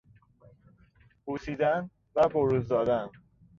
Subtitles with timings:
[1.25, 3.09] بوسیدن و بروز دادن